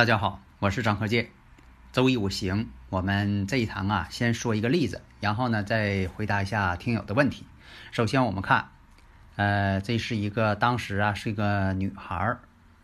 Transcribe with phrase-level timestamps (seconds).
[0.00, 1.30] 大家好，我是张和介。
[1.92, 7.44] 周易五行，我们这一堂啊，先说一个例子，然后呢，再回答一下听友的问题。
[7.92, 8.70] 首先，我们看，
[9.36, 12.40] 呃，这是一个当时啊，是一个女孩儿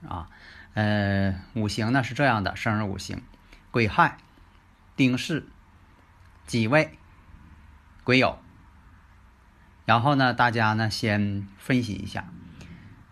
[0.06, 0.28] 啊，
[0.74, 3.22] 呃，五行呢是这样的，生日五行：
[3.70, 4.18] 癸亥、
[4.94, 5.48] 丁巳、
[6.46, 6.98] 己未、
[8.04, 8.36] 癸酉。
[9.86, 12.28] 然后呢，大家呢先分析一下。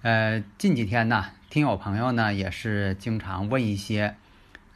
[0.02, 4.16] 呃，近几天呢，听友朋友呢也是经常问一些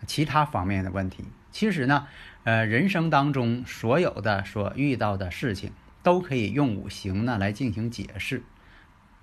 [0.06, 1.24] 其他方面的问题。
[1.50, 2.06] 其实呢，
[2.44, 5.72] 呃，人生当中所有的所遇到的事情，
[6.04, 8.44] 都可以用五行呢来进行解释。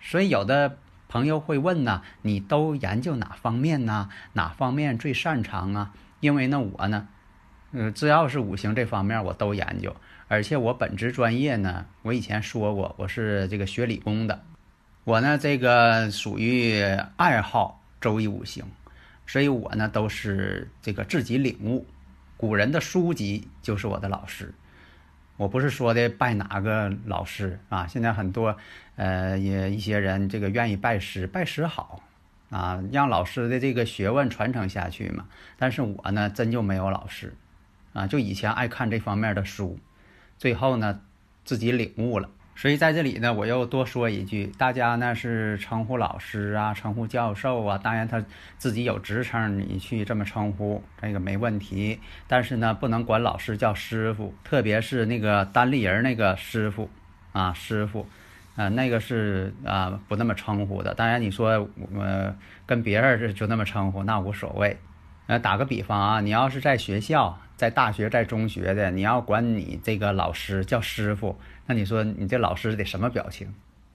[0.02, 4.10] 所以有的朋友会问呢，你都研究哪方面呢？
[4.34, 5.94] 哪方面最擅长啊？
[6.20, 7.08] 因为呢，我呢，
[7.72, 9.96] 呃、只要是五行这方面我都研究，
[10.28, 14.44] 而且我本职专业呢，我以前说过，我是这个学理工的。
[15.06, 16.82] 我呢，这个属于
[17.16, 18.66] 爱好周易五行，
[19.28, 21.86] 所以我呢都是这个自己领悟。
[22.38, 24.52] 古人的书籍就是我的老师，
[25.38, 27.86] 我不是说的拜哪个老师啊。
[27.86, 28.58] 现在很多
[28.96, 32.02] 呃也一些人这个愿意拜师，拜师好
[32.50, 35.28] 啊，让老师的这个学问传承下去嘛。
[35.56, 37.32] 但是我呢，真就没有老师
[37.94, 39.78] 啊，就以前爱看这方面的书，
[40.40, 41.00] 最后呢
[41.44, 42.28] 自己领悟了。
[42.58, 48.24] 所以在这里呢，我又多说一句，大家呢是称呼老师啊，称呼教授啊，当然他
[48.58, 52.00] 自己有职称，你去这么称呼，这个没问题。
[52.28, 56.90] 但是呢，不能管老师叫师傅，特别是那个单立人那个师傅
[57.34, 58.08] 啊，师傅，
[58.56, 60.94] 啊，那个是啊不那么称呼的。
[60.94, 62.34] 当然你说我、呃、
[62.66, 64.78] 跟别人就那么称呼，那无所谓。
[65.28, 71.38] 呃，打个比方啊，你要是在学校、在大学、在中学的，你要管你这个老师叫师傅。
[71.68, 73.54] 那你说你这老师得什么表情？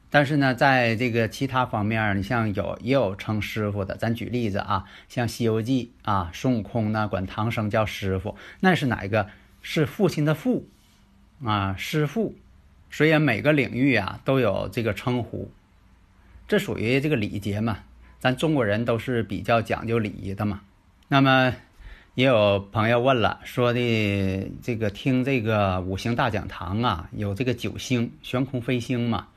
[0.09, 3.97] 但是呢，在这个其他方面，你像有也有称师傅的。
[3.97, 9.29] 咱举例子啊，像《西游记》啊，孙悟空呢管唐僧叫师傅，那是哪一个？
[9.63, 10.67] 是父亲的父
[11.45, 12.35] 啊，师傅。
[12.91, 15.53] 所以每个领域啊都有这个称呼，
[16.49, 17.79] 这属于这个礼节嘛。
[18.19, 20.63] 咱中国人都是比较讲究礼仪的嘛。
[21.09, 21.55] 那么。
[22.15, 29.29] 也有朋友问了，说的这个听这个五行大讲堂啊，有这个九星悬空飞星嘛，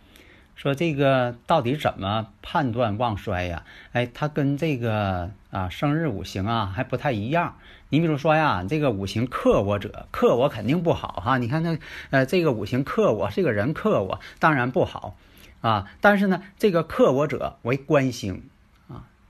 [0.56, 3.64] 说这个到底怎么判断旺衰呀？
[3.92, 7.56] 哎，它跟这个啊生日五行啊还不太一样。
[7.90, 11.38] 你比如说呀，这个五行克我者，克我肯定不好哈。
[11.38, 11.78] 你看那
[12.10, 15.16] 呃这个五行克我，这个人克我，当然不好
[15.62, 15.88] 啊。
[16.02, 18.50] 但是呢，这个克我者为官星。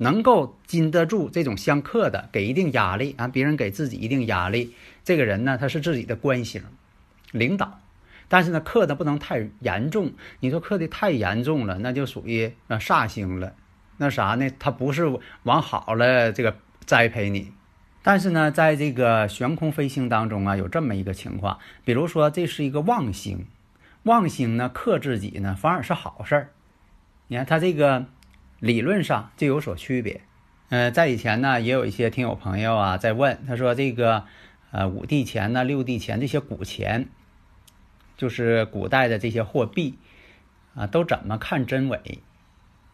[0.03, 6.61] 能够经得住这种相克的，给一定压力啊，别人给自己一定压力，这个人呢，他是自己的官星，
[7.31, 7.79] 领导，
[8.27, 10.11] 但是呢，克的不能太严重。
[10.41, 13.53] 你说克的太严重了，那就属于呃煞星了。
[13.97, 14.49] 那啥呢？
[14.59, 17.53] 他不是往好了这个栽培你，
[18.01, 23.45] 但是呢，在这个悬空飞星当中啊，有这么一个情况，比如说这是一个旺星，
[24.03, 26.49] 旺星呢克自己呢，反而是好事儿。
[27.27, 28.05] 你看他这个。
[28.63, 30.21] 理论上就有所区别，
[30.69, 34.23] 呃，在以前呢，也有一些听友朋友啊在问，他说这个，
[34.71, 37.09] 呃，五帝钱呢、六帝钱这些古钱，
[38.15, 39.97] 就是古代的这些货币，
[40.75, 42.19] 啊，都怎么看真伪？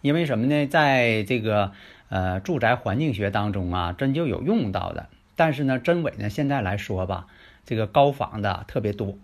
[0.02, 0.66] 因为什么呢？
[0.66, 1.72] 在这个
[2.08, 5.08] 呃住宅环境学当中啊，真就有用到的。
[5.36, 7.28] 但是呢，真伪呢，现在来说吧，
[7.64, 9.20] 这个高仿的特别多。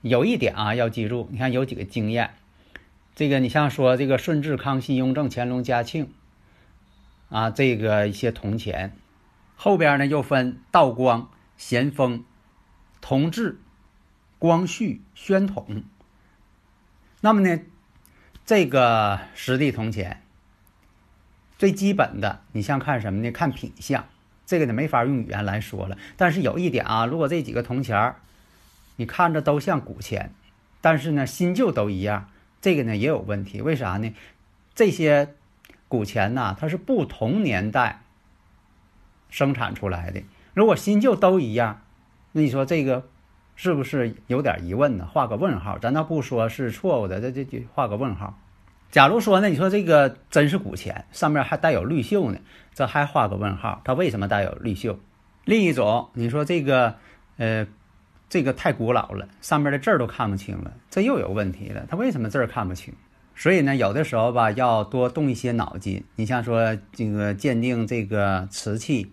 [0.00, 2.34] 有一点啊，要记住，你看有几个经验。
[3.20, 6.10] 这个你像说这个顺治、康熙、雍正、乾隆、嘉庆，
[7.28, 8.96] 啊，这个一些铜钱，
[9.56, 11.28] 后边呢又分道光、
[11.58, 12.24] 咸丰、
[13.02, 13.60] 同治、
[14.38, 15.84] 光绪、宣统。
[17.20, 17.60] 那么呢，
[18.46, 20.22] 这个实地铜钱
[21.58, 23.30] 最基本的，你像看什么呢？
[23.30, 24.06] 看品相，
[24.46, 25.98] 这个呢没法用语言来说了。
[26.16, 28.14] 但是有一点啊，如果这几个铜钱，
[28.96, 30.32] 你看着都像古钱，
[30.80, 32.30] 但是呢新旧都一样。
[32.60, 34.14] 这个呢也有问题，为啥呢？
[34.74, 35.34] 这些
[35.88, 38.02] 古钱呐，它是不同年代
[39.28, 40.22] 生产出来的。
[40.54, 41.82] 如果新旧都一样，
[42.32, 43.08] 那你说这个
[43.56, 45.08] 是不是有点疑问呢？
[45.10, 48.38] 画个问号，咱倒不说是错误的，这这这画个问号。
[48.90, 52.38] 假如说呢，你说这个真是古钱，上面还带有绿锈呢，
[52.74, 54.96] 这还画个问号，它为什么带有绿锈？
[55.44, 56.96] 另一种，你说这个，
[57.36, 57.66] 呃，
[58.30, 62.94] 这个太古老了，上面的字儿都看不清了，这又有问题了，它为什么字儿看不清？
[63.34, 66.04] 所以呢，有的时候吧，要多动一些脑筋。
[66.14, 69.10] 你像说这个鉴定这个瓷器，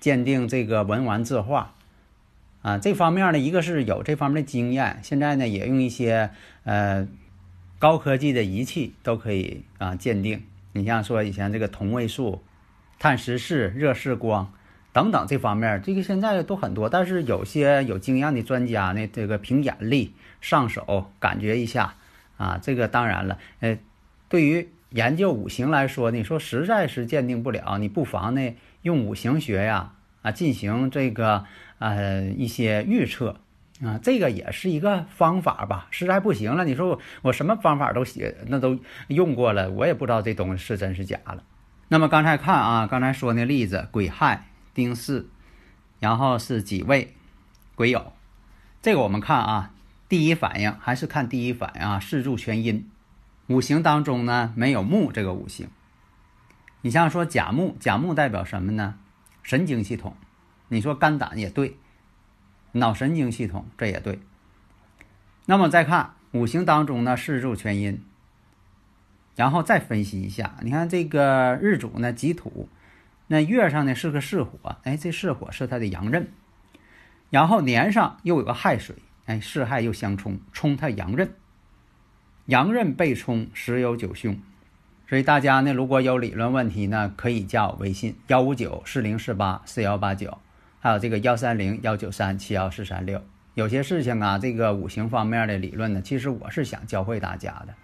[0.00, 1.74] 鉴定这个文玩字画，
[2.62, 6.30] 啊，这方面呢，一个是有这方面的经验，现在呢也用一些
[6.64, 7.06] 呃
[7.78, 10.42] 高科技的仪器都可以啊鉴定。
[10.72, 12.42] 你像说以前这个同位素、
[12.98, 14.52] 碳十四、热释光
[14.98, 16.88] 等等这方面，这个现在都很多。
[16.88, 21.94] 但是有些有经验的专家呢，这个凭眼力上手感觉一下。
[22.36, 23.78] 啊，这个当然了，呃，
[24.28, 29.92] 对于研究五行来说，你说实在是鉴定不了，你不妨呢用五行学呀
[30.22, 31.44] 啊进行这个
[31.78, 33.36] 呃一些预测
[33.84, 35.86] 啊，这个也是一个方法吧。
[35.90, 41.44] 实在不行了，你说我我什么方法都写，那都用过了，我也不知道这东西是真是假了。
[41.88, 45.28] 那么刚才看啊，刚才说那例子，癸亥、丁巳，
[46.00, 47.14] 然后是己未、
[47.74, 48.12] 癸酉，
[48.82, 49.72] 这个我们看啊。
[50.08, 52.88] 第一反应还是看第一反应啊，四柱全阴，
[53.48, 55.68] 五行当中呢没有木这个五行。
[56.80, 58.94] 你像说甲木，甲木代表什么呢？
[59.42, 60.16] 神经系统。
[60.68, 61.76] 你说肝胆也对，
[62.72, 64.18] 脑神经系统这也对。
[65.44, 68.02] 那么再看五行当中呢，四柱全阴，
[69.36, 72.68] 然后再分析一下，你看这个日主呢己土，
[73.28, 76.28] 那月上呢是个巳火，哎，这巳火是它的阳刃，
[77.30, 78.96] 然后年上又有个亥水。
[79.26, 81.34] 哎，巳亥又相冲，冲它阳刃，
[82.46, 84.40] 阳刃被冲，十有九凶。
[85.06, 90.38] 所以大家呢，如果有理论问题呢，可以加我微信幺五九四零四八四幺八九，
[90.80, 93.22] 还有这个幺三零幺九三七幺四三六。
[93.52, 97.74] 有些事情啊，这个五行方面的理论呢，其实我是想教会大家的。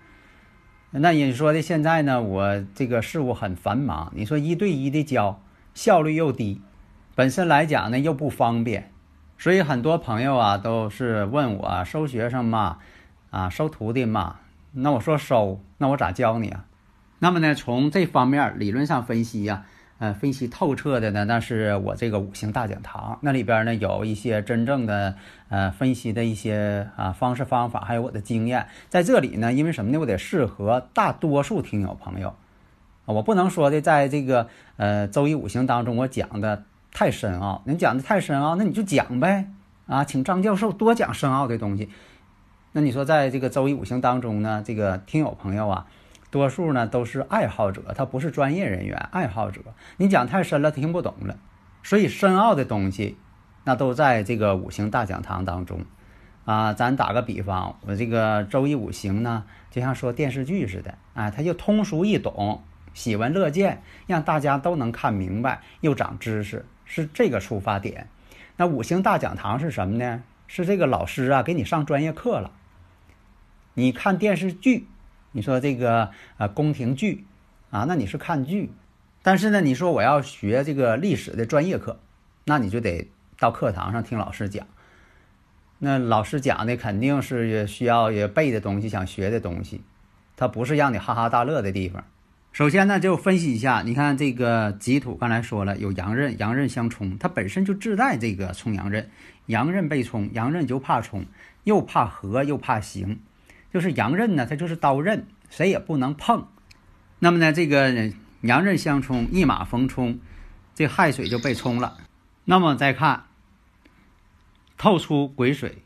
[0.97, 5.41] 那你说的现在呢，我这个事务很繁忙，你说一对一的教，
[5.75, 6.61] 效率又低，
[7.17, 8.93] 本身来讲呢又不方便。
[9.37, 12.79] 所以很多朋友啊都是问我收学生嘛，
[13.31, 14.37] 啊收徒弟嘛，
[14.71, 16.65] 那我说收，那我咋教你啊？
[17.19, 19.65] 那么呢，从这方面理论上分析呀，
[19.99, 25.15] 呃，分析透彻的呢，那是我这个五行大讲堂，那里边呢有一些真正的
[25.49, 29.53] 呃分析的一些啊方式方法，还有我的经验在这里呢。
[29.53, 29.99] 因为什么呢？
[29.99, 32.35] 我得适合大多数听友朋友
[33.07, 36.65] 啊，我不能说的在这个呃周易五行当中我讲的。
[36.97, 39.51] 太深奥，您讲的太深奥，那你就讲呗，
[39.89, 41.89] 啊，请张教授多讲深奥的东西。
[42.71, 45.87] 那你说，在这个周易五行当中呢，这个听友朋友啊，
[46.35, 49.61] 多数呢都是爱好者，他不是专业人员，爱好者。
[49.99, 51.39] 你讲太深了，听不懂了。
[51.85, 53.17] 所以深奥的东西，
[53.63, 55.83] 那都在这个五行大讲堂当中。
[56.45, 62.65] 啊，咱打个比方，我这个周易五行呢，就像说电视剧似的，啊，它就通俗易懂，
[62.95, 66.67] 喜闻乐见，让大家都能看明白，又长知识。
[66.85, 68.09] 是这个出发点，
[68.57, 70.25] 那五行大讲堂是什么呢？
[70.49, 72.51] 是这个老师啊给你上专业课了。
[73.75, 74.89] 你看电视剧，
[75.37, 77.27] 你说这个呃宫廷剧
[77.71, 78.71] 啊，那你是看剧，
[79.21, 81.99] 但是呢，你说我要学这个历史的专业课，
[82.45, 84.65] 那你就得到课堂上听老师讲。
[85.81, 89.83] 那老师讲的肯定是需要也背的东西，想学的东西，
[90.37, 92.05] 它不是让你哈哈大乐的地方。
[92.53, 99.11] 首先呢，就分析一下，你看这个己土，刚才说了有阳刃，阳刃相冲，它本身就自带这个冲阳刃，
[99.47, 101.27] 阳刃被冲，阳刃就怕冲，
[101.65, 103.19] 又怕合，又怕刑，
[103.75, 106.47] 就是阳刃呢，它就是刀刃，谁也不能碰。
[107.19, 108.13] 那么呢，这个
[108.43, 110.21] 阳刃相冲，一马逢冲，
[110.77, 111.99] 这亥水就被冲了。
[112.45, 113.25] 那么再看
[114.77, 115.83] 透出癸水，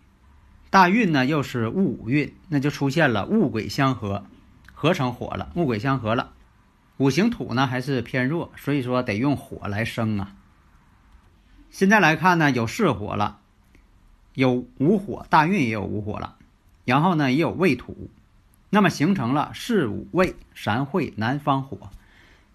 [0.68, 4.26] 大运呢又是戊午运，那就出现了戊癸相合，
[4.74, 6.32] 合成火了，戊癸相合了。
[6.98, 10.34] 五行土呢还是偏弱，所以说得用火来生啊。
[11.70, 13.38] 现在来看呢，有巳火了，
[14.34, 16.36] 有午火，大运也有午火了，
[16.88, 18.08] 然后呢也有未土，
[18.70, 21.90] 那么形成了巳午未三会南方火。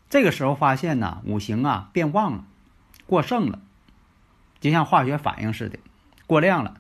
[0.10, 2.46] 这个时候发现呢，五行啊变旺了，
[3.06, 3.60] 过剩了，
[4.60, 5.78] 就像化学反应似的，
[6.26, 6.78] 过量了。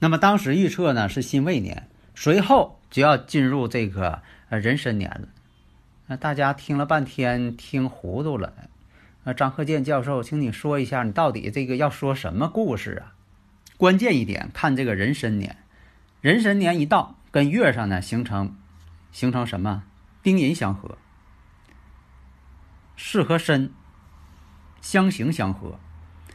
[0.00, 4.20] 那么当时预测呢是辛未年，随后就要进入这个
[4.50, 5.28] 呃壬申年了。
[6.08, 8.52] 那大家听了半天，听糊涂了。
[9.24, 13.16] 那张鹤健教授，请你说一下，你到底这个要说什么故事啊？
[13.78, 15.56] 关键一点，看这个壬申年，
[16.20, 18.56] 壬申年一到，跟月上呢形成
[19.10, 19.84] 形成什么？
[20.22, 20.98] 丁寅相合，
[22.96, 23.72] 巳和申
[24.82, 25.78] 相刑相合。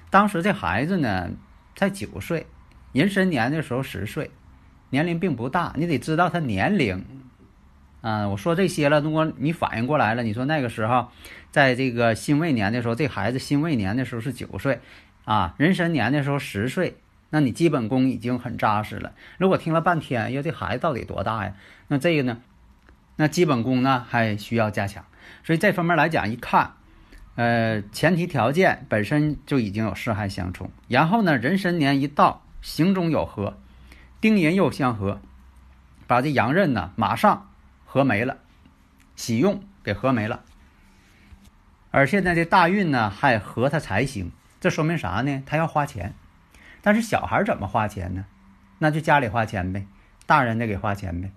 [0.10, 1.30] 当时这孩子呢
[1.75, 2.48] 才九岁，
[2.94, 4.32] 壬申年的时候十岁，
[4.89, 7.06] 年龄并不大，你得知道他年龄。
[8.01, 11.10] 啊，我说这些了，如果你反应过来了，你说那个时候，
[11.51, 14.80] 在这个辛未年的时候，这孩子辛未年的时候是九岁，
[15.25, 16.98] 啊，壬申年的时候十岁，
[17.36, 19.12] 那你基本功已经很扎实了。
[19.38, 21.54] 如果听了半天，哟，这孩子到底多大呀？
[21.89, 22.38] 那这个呢，
[23.18, 25.04] 那基本功呢还需要加强。
[25.44, 26.75] 所以这方面来讲，一看，
[27.36, 33.58] 呃，前提条件本身就已经有四害相冲，然后呢，壬申年一到，行中有合，
[34.22, 35.20] 丁寅又相合，
[36.08, 37.50] 把这阳刃呢马上。
[37.88, 38.39] 合没了，
[39.15, 40.42] 喜用给合没了，
[41.92, 45.42] 而现在这大运呢还合他财星，这说明啥呢？
[45.46, 46.13] 他要花钱，
[46.86, 48.25] 但是小孩怎么花钱呢？
[48.77, 49.88] 那就家里花钱呗，
[50.27, 51.32] 大人得给花钱呗。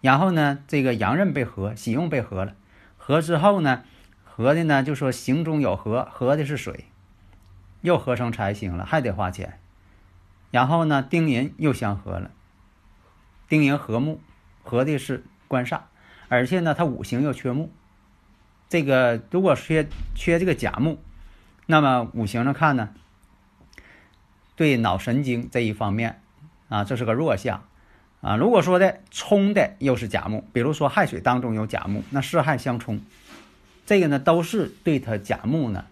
[0.00, 2.56] 然后呢，这个阳刃被合，喜用被合了，
[2.96, 3.84] 合之后呢，
[4.24, 6.86] 合的呢就说行中有合，合的是水，
[7.80, 9.60] 又合成财星了，还得花钱。
[10.50, 12.32] 然后呢，丁寅又相合了，
[13.48, 14.20] 丁寅合木，
[14.64, 15.82] 合的是官煞。
[16.28, 17.70] 而且呢，它五行又缺木，
[18.68, 20.98] 这个如果缺缺这个甲木，
[21.66, 22.94] 那么五行上看呢，
[24.58, 26.20] 对脑神经这一方面
[26.68, 27.62] 啊，这是个弱项
[28.20, 28.34] 啊。
[28.36, 33.00] 如果说的冲的又是甲木，比如说亥水当中有甲木，那四亥相冲，
[33.86, 35.84] 这个呢都是对他甲木呢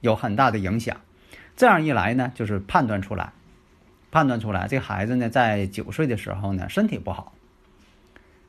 [0.00, 1.00] 有很大的影响。
[1.56, 3.32] 这样一来呢，就是判断出来，
[4.10, 7.32] 判断出来这孩子呢在九岁的时候呢身体不好。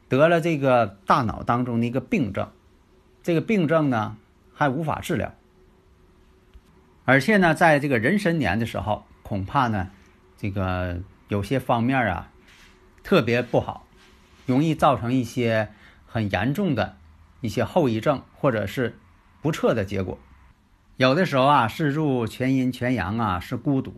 [0.09, 2.49] 得了这个大脑当中的一个病症，
[3.21, 4.17] 这个病症呢
[4.55, 5.35] 还无法治疗，
[7.11, 9.89] 而且呢，在这个壬申年的时候，恐怕呢，
[10.37, 12.31] 这个有些方面啊
[13.03, 13.85] 特别不好，
[14.45, 15.67] 容易造成一些
[16.05, 16.95] 很严重的
[17.41, 18.97] 一些后遗症，或者是
[19.41, 20.17] 不测的结果。
[20.95, 23.93] 有的时候啊，是入全阴全阳啊，是孤独，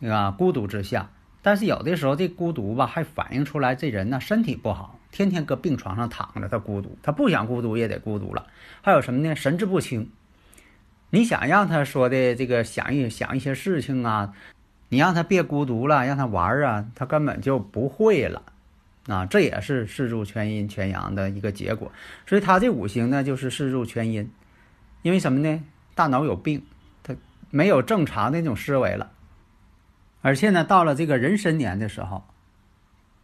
[0.00, 0.30] 对吧？
[0.30, 1.10] 孤独之下，
[1.42, 4.98] 但是有的时候这孤独吧，还反映出来这人呢身体不好。
[5.10, 8.46] 天天搁病床上躺着，他孤独，他不想孤独也得孤独了。
[8.80, 9.36] 还有什么呢？
[9.36, 10.10] 神志不清。
[11.10, 14.34] 你想让他说的这个想一想一些事情啊，
[14.88, 18.42] 你让他别孤独了，让他玩啊，他根本就不会了
[19.06, 19.26] 啊。
[19.26, 21.90] 这也是四柱全阴全阳的一个结果。
[22.26, 24.30] 所以他这五行呢，就是四柱全阴。
[25.02, 25.62] 因为什么呢？
[25.94, 26.62] 大脑有病，
[27.02, 27.14] 他
[27.50, 29.10] 没有正常的那种思维了。
[30.20, 32.24] 而且呢，到了这个壬申年的时候。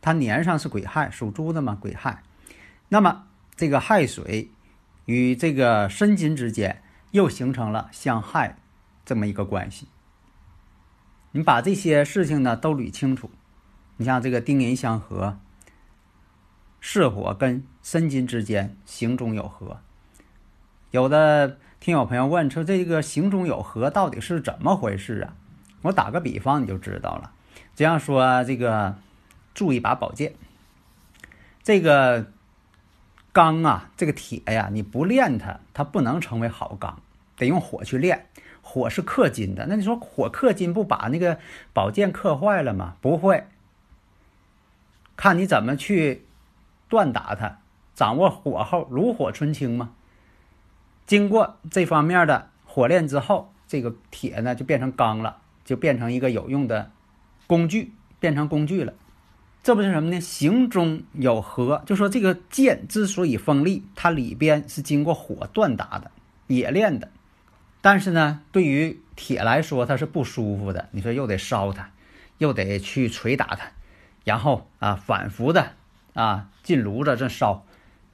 [0.01, 2.23] 他年上是癸亥，属猪的嘛，癸亥。
[2.91, 3.25] 那么
[3.57, 4.51] 这个亥水
[5.07, 6.83] 与这个申金之间
[7.15, 8.59] 又形成了相害
[9.05, 9.87] 这么一个关系。
[11.31, 13.31] 你把这些事情呢都捋清楚。
[13.99, 15.39] 你像这个丁寅相合，
[16.81, 19.81] 巳火跟申金之间行中有合。
[20.91, 25.37] 有的听友朋友问说，这个行中有合到底是怎么回事啊？
[25.83, 27.33] 我打个比方你就知道了。
[27.77, 28.97] 这样说这个。
[29.55, 30.35] 铸一把宝剑，
[31.63, 32.33] 这个
[33.33, 37.01] 钢啊，这个铁呀，你不炼它，它不能成为好钢，
[37.37, 38.27] 得用火去炼。
[38.67, 41.39] 火是克金的，那你说火克金不把那个
[41.75, 42.97] 宝剑克坏了吗？
[43.03, 43.47] 不会，
[45.17, 46.25] 看你怎么去
[46.89, 47.59] 锻打它，
[47.95, 49.91] 掌握火候，炉火纯青嘛。
[51.07, 55.37] 经过这方面的火炼之后，这个铁呢就变成钢了，
[55.67, 56.91] 就变成一个有用的
[57.47, 58.95] 工具，变成工具了。
[59.63, 60.19] 这不是什么呢？
[60.21, 66.11] 形中有合，就说这个剑之所以锋利，它里边是经过火锻打的、
[66.47, 67.11] 冶炼的。
[67.85, 70.89] 但是呢，对于铁来说，它是不舒服的。
[70.93, 71.91] 你说又得烧它，
[72.39, 73.67] 又得去捶打它，
[74.25, 75.73] 然后啊，反复的
[76.15, 77.67] 啊进炉子这烧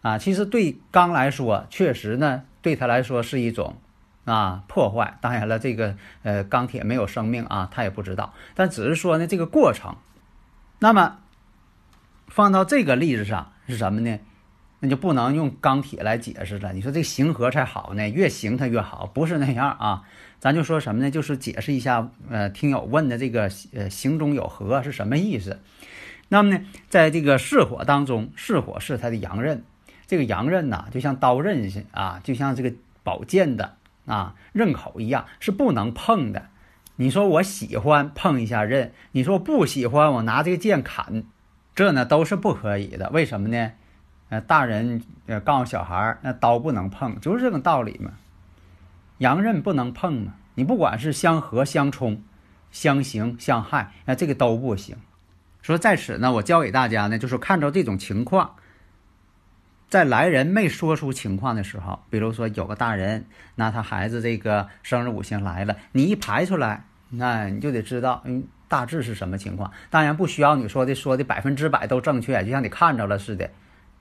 [0.03, 0.19] 啊。
[0.19, 3.77] 其实对钢来说，确实呢，对它来说是一种
[4.25, 5.17] 啊破坏。
[5.21, 8.35] 当然了，这个呃钢铁没有生命啊，它也不知道。
[8.57, 9.95] 但只是说呢，这个过程，
[10.81, 11.19] 那么。
[12.27, 14.19] 放到这个例子上是什么呢？
[14.81, 16.73] 那就不能用钢铁来解释了。
[16.73, 20.03] 你说这形合才好呢，越形它越好，不是那样啊。
[20.39, 21.11] 咱就说什么呢？
[21.11, 25.61] 就是解释一下，呃，听友问的这个呃形中有合是什么意思？
[26.29, 29.63] 那么呢，在这个巳火当中，巳火是它的阳刃，
[30.07, 32.73] 这个阳刃呐，就像刀刃似啊，就像这个
[33.03, 36.47] 宝剑的啊刃口一样，是不能碰的。
[36.97, 41.25] 你说我喜欢碰一下刃，你说不喜欢，我拿这个剑砍。
[41.75, 43.73] 这呢都是不可以的，为什么呢？
[44.31, 48.13] 呃，大人呃告诉小孩儿，那刀不能碰，就是这个道理嘛。
[49.19, 52.23] 阳刃不能碰嘛，你不管是相合、相冲、
[52.71, 54.97] 相刑、相害，那这个都不行。
[55.61, 58.55] 说在此呢，我教给大家呢，就是看着这种情况，
[59.91, 69.71] 在来人没说出情况的时候，比如说有个大人那他孩子这个生日五行来了，你一排出来，那你就得知道，嗯，大致是什么情况。
[69.91, 73.51] 当然不需要你说的说的百分之百都正确，就像你看着了似的，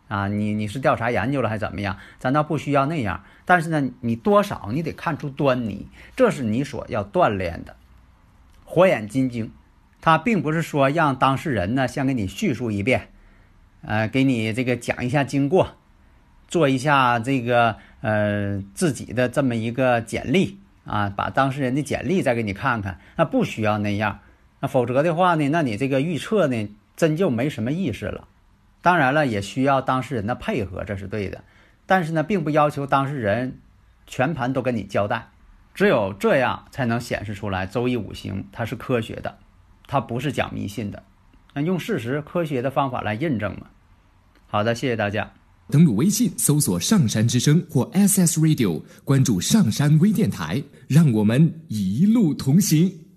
[0.09, 1.97] 啊，你你是调查研究了还怎么样？
[2.17, 3.23] 咱倒不需要那样。
[3.45, 7.75] 但是呢，你多少你得看出端倪，这是你所要锻炼的。
[8.65, 9.51] 火眼金睛，
[10.01, 13.09] 他并不是说让当事人呢先给你叙述一遍，
[13.81, 15.75] 呃，给你这个讲一下经过，
[16.47, 24.19] 做一下这个呃自己的这么一个简历啊，把当事人的简历再给你看看，那不需要那样，
[24.59, 28.27] 那否则的话呢，那你这个预测呢真就没什么意思了。
[28.81, 31.43] 当然了，也需要当事人的配合，这是对的，
[31.85, 33.59] 但是呢，并不要求当事人
[34.07, 35.29] 全盘都跟你交代。
[35.73, 39.37] 只有这样才能显示出来，周易五行它是科学的，
[39.87, 41.01] 它不是讲迷信的。
[41.53, 43.67] 那用事实、科学的方法来印证嘛。
[44.47, 45.31] 好的，谢谢大家。
[45.69, 53.08] 登录微信搜索“上山之声”或 SS Radio，关注上山微电台，让我们一路同行。